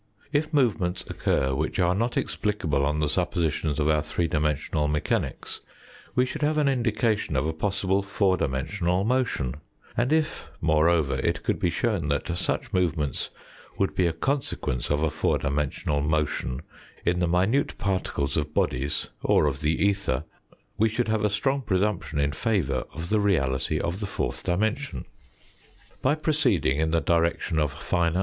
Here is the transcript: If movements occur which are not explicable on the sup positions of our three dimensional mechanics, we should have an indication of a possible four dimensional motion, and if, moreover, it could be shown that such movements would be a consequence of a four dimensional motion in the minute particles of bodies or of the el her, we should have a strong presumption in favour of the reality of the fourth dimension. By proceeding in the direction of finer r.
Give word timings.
If 0.33 0.51
movements 0.51 1.05
occur 1.07 1.53
which 1.53 1.77
are 1.77 1.93
not 1.93 2.17
explicable 2.17 2.83
on 2.87 2.99
the 2.99 3.07
sup 3.07 3.29
positions 3.29 3.77
of 3.79 3.87
our 3.87 4.01
three 4.01 4.27
dimensional 4.27 4.87
mechanics, 4.87 5.61
we 6.15 6.25
should 6.25 6.41
have 6.41 6.57
an 6.57 6.67
indication 6.67 7.35
of 7.35 7.45
a 7.45 7.53
possible 7.53 8.01
four 8.01 8.35
dimensional 8.35 9.03
motion, 9.03 9.57
and 9.95 10.11
if, 10.11 10.49
moreover, 10.59 11.19
it 11.19 11.43
could 11.43 11.59
be 11.59 11.69
shown 11.69 12.07
that 12.07 12.35
such 12.35 12.73
movements 12.73 13.29
would 13.77 13.93
be 13.93 14.07
a 14.07 14.11
consequence 14.11 14.89
of 14.89 15.03
a 15.03 15.11
four 15.11 15.37
dimensional 15.37 16.01
motion 16.01 16.63
in 17.05 17.19
the 17.19 17.27
minute 17.27 17.77
particles 17.77 18.37
of 18.37 18.55
bodies 18.55 19.07
or 19.21 19.45
of 19.45 19.61
the 19.61 19.87
el 19.87 19.93
her, 20.07 20.23
we 20.79 20.89
should 20.89 21.09
have 21.09 21.23
a 21.23 21.29
strong 21.29 21.61
presumption 21.61 22.19
in 22.19 22.31
favour 22.31 22.85
of 22.95 23.09
the 23.09 23.19
reality 23.19 23.79
of 23.79 23.99
the 23.99 24.07
fourth 24.07 24.43
dimension. 24.43 25.05
By 26.01 26.15
proceeding 26.15 26.79
in 26.79 26.89
the 26.89 27.01
direction 27.01 27.59
of 27.59 27.71
finer 27.71 28.17
r. 28.19 28.19